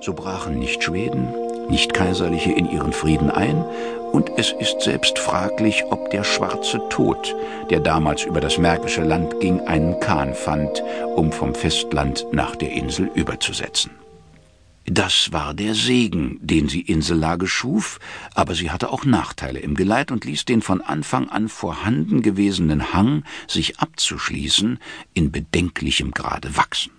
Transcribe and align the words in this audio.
So 0.00 0.12
brachen 0.12 0.58
nicht 0.58 0.84
Schweden, 0.84 1.34
nicht 1.68 1.92
Kaiserliche 1.92 2.52
in 2.52 2.70
ihren 2.70 2.92
Frieden 2.92 3.30
ein, 3.30 3.64
und 4.12 4.30
es 4.36 4.52
ist 4.52 4.80
selbst 4.80 5.18
fraglich, 5.18 5.84
ob 5.90 6.10
der 6.10 6.24
schwarze 6.24 6.80
Tod, 6.88 7.34
der 7.68 7.80
damals 7.80 8.24
über 8.24 8.40
das 8.40 8.56
Märkische 8.56 9.02
Land 9.02 9.38
ging, 9.40 9.60
einen 9.60 10.00
Kahn 10.00 10.34
fand, 10.34 10.82
um 11.14 11.30
vom 11.30 11.54
Festland 11.54 12.26
nach 12.32 12.56
der 12.56 12.72
Insel 12.72 13.10
überzusetzen. 13.14 13.90
Das 14.86 15.32
war 15.32 15.52
der 15.52 15.74
Segen, 15.74 16.38
den 16.40 16.68
sie 16.68 16.80
Insellage 16.80 17.46
schuf, 17.46 17.98
aber 18.34 18.54
sie 18.54 18.70
hatte 18.70 18.90
auch 18.90 19.04
Nachteile 19.04 19.58
im 19.58 19.74
Geleit 19.74 20.10
und 20.10 20.24
ließ 20.24 20.46
den 20.46 20.62
von 20.62 20.80
Anfang 20.80 21.28
an 21.28 21.50
vorhanden 21.50 22.22
gewesenen 22.22 22.94
Hang, 22.94 23.24
sich 23.46 23.80
abzuschließen, 23.80 24.78
in 25.12 25.30
bedenklichem 25.30 26.12
Grade 26.12 26.56
wachsen. 26.56 26.92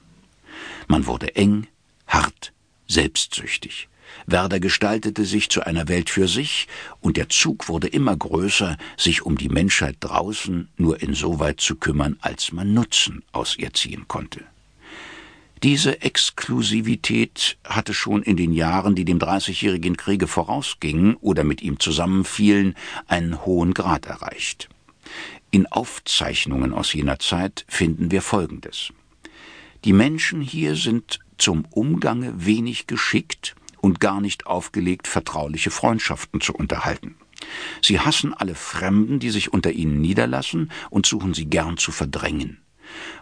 Man 0.88 1.08
wurde 1.08 1.36
eng, 1.36 1.66
hart, 2.06 2.54
selbstsüchtig. 2.90 3.88
Werder 4.26 4.60
gestaltete 4.60 5.24
sich 5.24 5.50
zu 5.50 5.66
einer 5.66 5.88
Welt 5.88 6.10
für 6.10 6.28
sich, 6.28 6.68
und 7.00 7.15
der 7.15 7.29
Zug 7.29 7.70
wurde 7.70 7.88
immer 7.88 8.18
größer, 8.18 8.78
sich 8.98 9.21
um 9.21 9.38
die 9.38 9.50
Menschheit 9.50 9.98
draußen 10.02 10.68
nur 10.78 11.02
insoweit 11.02 11.62
zu 11.62 11.75
kümmern, 11.75 12.18
als 12.21 12.52
man 12.52 12.74
Nutzen 12.74 13.24
aus 13.32 13.57
ihr 13.57 13.74
ziehen 13.74 14.07
konnte. 14.07 14.43
Diese 15.62 16.02
Exklusivität 16.02 17.57
hatte 17.65 17.93
schon 17.93 18.24
in 18.24 18.38
den 18.38 18.54
Jahren, 18.54 18.96
die 18.96 19.04
dem 19.04 19.20
Dreißigjährigen 19.20 19.98
Kriege 19.98 20.28
vorausgingen 20.28 21.15
oder 21.15 21.43
mit 21.43 21.62
ihm 21.62 21.79
zusammenfielen, 21.79 22.76
einen 23.07 23.46
hohen 23.46 23.74
Grad 23.74 24.06
erreicht. 24.06 24.70
In 25.51 25.68
Aufzeichnungen 25.68 26.74
aus 26.74 26.93
jener 26.93 27.20
Zeit 27.20 27.65
finden 27.68 28.10
wir 28.10 28.21
Folgendes. 28.21 28.93
Die 29.86 29.93
Menschen 29.93 30.42
hier 30.42 30.75
sind 30.75 31.19
zum 31.38 31.65
Umgange 31.71 32.45
wenig 32.45 32.88
geschickt 32.88 33.56
und 33.80 34.00
gar 34.00 34.20
nicht 34.20 34.45
aufgelegt, 34.45 35.08
vertrauliche 35.08 35.72
Freundschaften 35.72 36.42
zu 36.42 36.54
unterhalten. 36.54 37.16
Sie 37.81 38.00
hassen 38.00 38.34
alle 38.34 38.56
Fremden, 38.56 39.20
die 39.20 39.30
sich 39.30 39.54
unter 39.54 39.72
ihnen 39.72 40.02
niederlassen, 40.02 40.72
und 40.89 41.06
suchen 41.06 41.34
sie 41.34 41.45
gern 41.45 41.78
zu 41.78 41.92
verdrängen. 41.92 42.59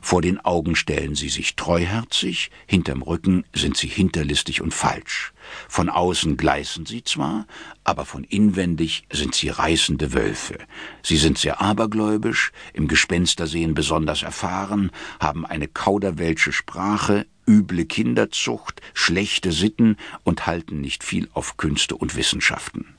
Vor 0.02 0.22
den 0.22 0.40
Augen 0.40 0.76
stellen 0.76 1.16
sie 1.16 1.30
sich 1.30 1.56
treuherzig, 1.56 2.52
hinterm 2.66 3.02
Rücken 3.02 3.46
sind 3.54 3.78
sie 3.78 3.88
hinterlistig 3.88 4.62
und 4.62 4.74
falsch. 4.74 5.34
Von 5.68 5.90
außen 5.90 6.38
gleißen 6.38 6.86
sie 6.86 7.04
zwar, 7.04 7.48
aber 7.84 8.06
von 8.06 8.24
inwendig 8.24 9.04
sind 9.12 9.36
sie 9.36 9.50
reißende 9.50 10.14
Wölfe. 10.14 10.58
Sie 11.04 11.18
sind 11.18 11.38
sehr 11.38 11.62
abergläubisch, 11.62 12.52
im 12.74 12.88
Gespenstersehen 12.88 13.74
besonders 13.74 14.24
erfahren, 14.24 14.92
haben 15.20 15.46
eine 15.46 15.68
kauderwelsche 15.68 16.52
Sprache, 16.52 17.26
üble 17.48 17.86
Kinderzucht, 17.86 18.82
schlechte 18.94 19.52
Sitten 19.52 19.96
und 20.24 20.48
halten 20.48 20.82
nicht 20.82 21.04
viel 21.04 21.30
auf 21.34 21.58
Künste 21.58 21.96
und 21.96 22.16
Wissenschaften. 22.16 22.97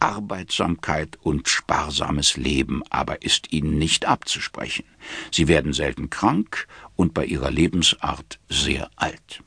Arbeitsamkeit 0.00 1.18
und 1.22 1.48
sparsames 1.48 2.36
Leben 2.36 2.82
aber 2.90 3.22
ist 3.22 3.52
ihnen 3.52 3.78
nicht 3.78 4.06
abzusprechen. 4.06 4.84
Sie 5.30 5.46
werden 5.48 5.72
selten 5.72 6.10
krank 6.10 6.66
und 6.96 7.14
bei 7.14 7.24
ihrer 7.24 7.50
Lebensart 7.50 8.40
sehr 8.48 8.90
alt. 8.96 9.42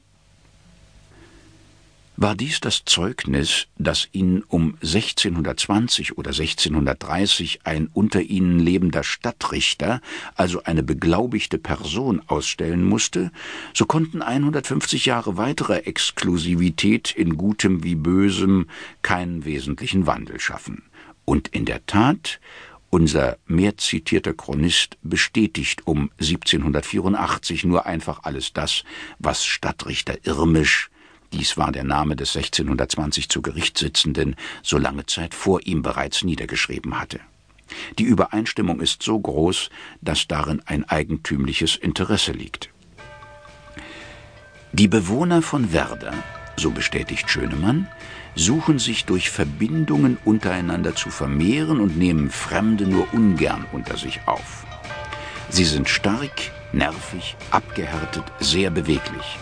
War 2.15 2.35
dies 2.35 2.59
das 2.59 2.83
Zeugnis, 2.85 3.65
das 3.79 4.07
ihn 4.11 4.43
um 4.47 4.75
1620 4.83 6.15
oder 6.15 6.29
1630 6.29 7.61
ein 7.63 7.89
unter 7.91 8.21
ihnen 8.21 8.59
lebender 8.59 9.03
Stadtrichter, 9.03 9.99
also 10.35 10.61
eine 10.63 10.83
beglaubigte 10.83 11.57
Person, 11.57 12.21
ausstellen 12.27 12.83
musste, 12.83 13.31
so 13.73 13.85
konnten 13.85 14.21
150 14.21 15.07
Jahre 15.07 15.37
weiterer 15.37 15.87
Exklusivität 15.87 17.11
in 17.11 17.35
Gutem 17.35 17.83
wie 17.83 17.95
Bösem 17.95 18.67
keinen 19.01 19.43
wesentlichen 19.43 20.05
Wandel 20.05 20.39
schaffen. 20.39 20.83
Und 21.25 21.47
in 21.47 21.65
der 21.65 21.83
Tat, 21.87 22.39
unser 22.91 23.37
mehr 23.47 23.77
zitierter 23.77 24.33
Chronist 24.33 24.97
bestätigt 25.01 25.87
um 25.87 26.11
1784 26.19 27.63
nur 27.63 27.87
einfach 27.87 28.19
alles 28.21 28.53
das, 28.53 28.83
was 29.17 29.43
Stadtrichter 29.43 30.15
Irmisch 30.25 30.91
dies 31.33 31.57
war 31.57 31.71
der 31.71 31.83
Name 31.83 32.15
des 32.15 32.35
1620 32.35 33.27
zu 33.27 33.41
Gericht 33.41 33.77
sitzenden, 33.77 34.35
so 34.61 34.77
lange 34.77 35.05
Zeit 35.05 35.33
vor 35.33 35.61
ihm 35.65 35.81
bereits 35.81 36.23
niedergeschrieben 36.23 36.99
hatte. 36.99 37.19
Die 37.97 38.03
Übereinstimmung 38.03 38.79
ist 38.79 39.03
so 39.03 39.19
groß, 39.19 39.69
dass 40.01 40.27
darin 40.27 40.61
ein 40.65 40.87
eigentümliches 40.87 41.75
Interesse 41.75 42.31
liegt. 42.31 42.69
Die 44.73 44.87
Bewohner 44.87 45.41
von 45.41 45.73
Werder, 45.73 46.13
so 46.55 46.71
bestätigt 46.71 47.29
Schönemann, 47.29 47.87
suchen 48.35 48.79
sich 48.79 49.05
durch 49.05 49.29
Verbindungen 49.29 50.17
untereinander 50.25 50.95
zu 50.95 51.09
vermehren 51.09 51.79
und 51.79 51.97
nehmen 51.97 52.29
Fremde 52.29 52.87
nur 52.87 53.11
ungern 53.13 53.65
unter 53.71 53.97
sich 53.97 54.21
auf. 54.25 54.65
Sie 55.49 55.65
sind 55.65 55.89
stark, 55.89 56.51
nervig, 56.73 57.35
abgehärtet, 57.51 58.23
sehr 58.39 58.69
beweglich. 58.69 59.39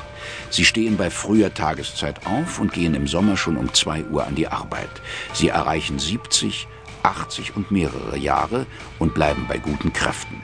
Sie 0.49 0.65
stehen 0.65 0.97
bei 0.97 1.09
früher 1.09 1.53
Tageszeit 1.53 2.25
auf 2.25 2.59
und 2.59 2.73
gehen 2.73 2.93
im 2.93 3.07
Sommer 3.07 3.37
schon 3.37 3.57
um 3.57 3.73
zwei 3.73 4.03
Uhr 4.03 4.27
an 4.27 4.35
die 4.35 4.47
Arbeit. 4.47 4.89
Sie 5.33 5.49
erreichen 5.49 5.97
70, 5.97 6.67
80 7.03 7.55
und 7.55 7.71
mehrere 7.71 8.17
Jahre 8.17 8.65
und 8.99 9.13
bleiben 9.13 9.45
bei 9.47 9.57
guten 9.57 9.93
Kräften. 9.93 10.41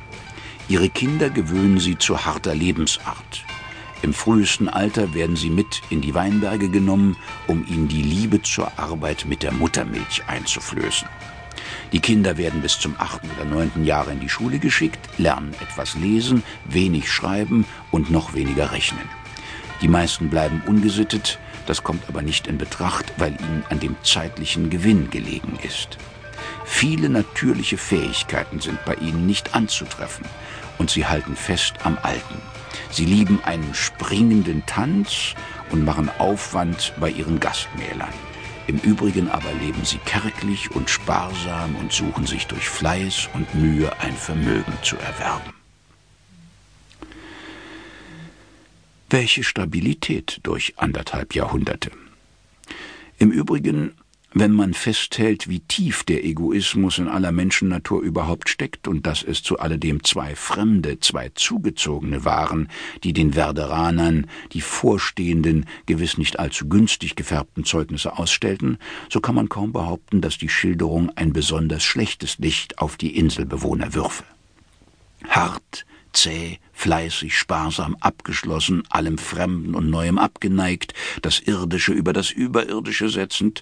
Ihre 0.69 0.89
Kinder 0.89 1.29
gewöhnen 1.29 1.79
sie 1.79 1.97
zu 1.97 2.25
harter 2.25 2.55
Lebensart. 2.55 3.45
Im 4.01 4.13
frühesten 4.13 4.69
Alter 4.69 5.13
werden 5.13 5.35
sie 5.35 5.49
mit 5.49 5.81
in 5.89 6.01
die 6.01 6.13
Weinberge 6.13 6.69
genommen, 6.69 7.17
um 7.47 7.65
ihnen 7.67 7.87
die 7.87 8.01
Liebe 8.01 8.41
zur 8.41 8.71
Arbeit 8.77 9.25
mit 9.27 9.43
der 9.43 9.51
Muttermilch 9.51 10.23
einzuflößen. 10.27 11.07
Die 11.93 12.01
Kinder 12.01 12.37
werden 12.37 12.61
bis 12.61 12.79
zum 12.79 12.95
achten 12.97 13.29
oder 13.35 13.45
neunten 13.45 13.85
Jahre 13.85 14.11
in 14.11 14.19
die 14.19 14.29
Schule 14.29 14.59
geschickt, 14.59 14.99
lernen 15.17 15.53
etwas 15.61 15.95
lesen, 15.95 16.43
wenig 16.65 17.11
schreiben 17.11 17.65
und 17.91 18.11
noch 18.11 18.33
weniger 18.33 18.71
rechnen. 18.71 19.07
Die 19.81 19.87
meisten 19.87 20.29
bleiben 20.29 20.61
ungesittet, 20.65 21.39
das 21.65 21.83
kommt 21.83 22.03
aber 22.09 22.21
nicht 22.21 22.47
in 22.47 22.57
Betracht, 22.57 23.13
weil 23.17 23.33
ihnen 23.33 23.63
an 23.69 23.79
dem 23.79 23.95
zeitlichen 24.03 24.69
Gewinn 24.69 25.09
gelegen 25.11 25.57
ist. 25.63 25.97
Viele 26.65 27.09
natürliche 27.09 27.77
Fähigkeiten 27.77 28.59
sind 28.59 28.83
bei 28.85 28.95
ihnen 28.95 29.25
nicht 29.25 29.55
anzutreffen, 29.55 30.25
und 30.77 30.89
sie 30.89 31.05
halten 31.05 31.35
fest 31.35 31.75
am 31.83 31.97
Alten. 32.01 32.41
Sie 32.91 33.05
lieben 33.05 33.39
einen 33.43 33.73
springenden 33.73 34.65
Tanz 34.65 35.33
und 35.71 35.85
machen 35.85 36.11
Aufwand 36.19 36.93
bei 36.99 37.09
ihren 37.09 37.39
Gastmählern. 37.39 38.13
Im 38.67 38.79
Übrigen 38.79 39.29
aber 39.29 39.53
leben 39.53 39.85
sie 39.85 39.97
kärglich 39.99 40.71
und 40.71 40.89
sparsam 40.89 41.75
und 41.77 41.93
suchen 41.93 42.25
sich 42.25 42.47
durch 42.47 42.67
Fleiß 42.67 43.29
und 43.33 43.55
Mühe 43.55 43.97
ein 43.99 44.13
Vermögen 44.13 44.73
zu 44.83 44.97
erwerben. 44.97 45.53
Welche 49.09 49.45
Stabilität 49.45 50.41
durch 50.43 50.73
anderthalb 50.75 51.33
Jahrhunderte. 51.33 51.91
Im 53.19 53.31
Übrigen, 53.31 53.93
wenn 54.39 54.51
man 54.51 54.73
festhält, 54.73 55.47
wie 55.49 55.61
tief 55.61 56.03
der 56.03 56.23
Egoismus 56.23 56.97
in 56.97 57.07
aller 57.07 57.31
Menschennatur 57.31 58.01
überhaupt 58.01 58.49
steckt 58.49 58.87
und 58.87 59.05
dass 59.05 59.23
es 59.23 59.41
zu 59.41 59.59
alledem 59.59 60.03
zwei 60.03 60.35
Fremde, 60.35 60.99
zwei 60.99 61.29
Zugezogene 61.29 62.25
waren, 62.25 62.69
die 63.03 63.13
den 63.13 63.35
Werderanern 63.35 64.27
die 64.53 64.61
vorstehenden, 64.61 65.65
gewiss 65.85 66.17
nicht 66.17 66.39
allzu 66.39 66.67
günstig 66.67 67.15
gefärbten 67.15 67.63
Zeugnisse 67.63 68.17
ausstellten, 68.17 68.77
so 69.09 69.21
kann 69.21 69.35
man 69.35 69.49
kaum 69.49 69.71
behaupten, 69.71 70.21
dass 70.21 70.37
die 70.37 70.49
Schilderung 70.49 71.11
ein 71.15 71.33
besonders 71.33 71.83
schlechtes 71.83 72.37
Licht 72.37 72.79
auf 72.79 72.97
die 72.97 73.17
Inselbewohner 73.17 73.93
würfe. 73.93 74.23
Hart, 75.29 75.85
zäh, 76.13 76.59
fleißig, 76.73 77.37
sparsam, 77.37 77.95
abgeschlossen, 77.99 78.83
allem 78.89 79.17
Fremden 79.17 79.75
und 79.75 79.89
Neuem 79.89 80.17
abgeneigt, 80.17 80.93
das 81.21 81.39
Irdische 81.39 81.93
über 81.93 82.13
das 82.13 82.31
Überirdische 82.31 83.09
setzend, 83.09 83.61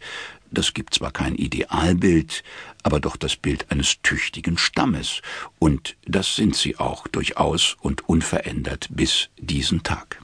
das 0.55 0.73
gibt 0.73 0.95
zwar 0.95 1.11
kein 1.11 1.35
Idealbild, 1.35 2.43
aber 2.83 2.99
doch 2.99 3.15
das 3.17 3.35
Bild 3.35 3.71
eines 3.71 4.01
tüchtigen 4.01 4.57
Stammes, 4.57 5.21
und 5.59 5.95
das 6.05 6.35
sind 6.35 6.55
sie 6.55 6.77
auch 6.77 7.07
durchaus 7.07 7.77
und 7.81 8.09
unverändert 8.09 8.87
bis 8.89 9.29
diesen 9.37 9.83
Tag. 9.83 10.21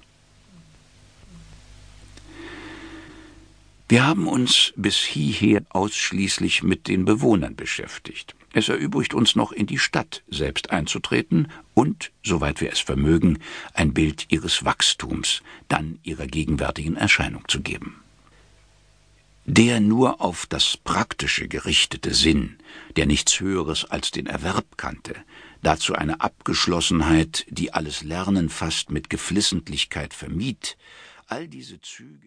Wir 3.92 4.06
haben 4.06 4.28
uns 4.28 4.72
bis 4.78 4.96
hierher 4.98 5.64
ausschließlich 5.70 6.64
mit 6.64 6.88
den 6.88 7.04
Bewohnern 7.04 7.58
beschäftigt. 7.58 8.36
Es 8.54 8.70
erübrigt 8.70 9.14
uns 9.14 9.36
noch 9.36 9.52
in 9.52 9.66
die 9.66 9.80
Stadt 9.80 10.24
selbst 10.30 10.72
einzutreten 10.72 11.50
und, 11.74 12.12
soweit 12.24 12.62
wir 12.62 12.72
es 12.72 12.80
vermögen, 12.80 13.40
ein 13.74 13.94
Bild 13.94 14.28
ihres 14.30 14.64
Wachstums, 14.64 15.42
dann 15.68 16.00
ihrer 16.04 16.28
gegenwärtigen 16.28 16.96
Erscheinung 16.96 17.44
zu 17.48 17.62
geben. 17.62 18.02
Der 19.46 19.80
nur 19.80 20.22
auf 20.22 20.46
das 20.46 20.78
Praktische 20.78 21.48
gerichtete 21.48 22.14
Sinn, 22.14 22.58
der 22.96 23.08
nichts 23.08 23.40
Höheres 23.40 23.86
als 23.86 24.12
den 24.12 24.28
Erwerb 24.28 24.78
kannte, 24.78 25.16
dazu 25.64 25.96
eine 25.96 26.22
Abgeschlossenheit, 26.22 27.46
die 27.50 27.74
alles 27.74 28.04
Lernen 28.04 28.50
fast 28.50 28.92
mit 28.92 29.10
Geflissentlichkeit 29.10 30.14
vermied, 30.14 30.78
all 31.28 31.48
diese 31.48 31.82
Züge 31.82 32.20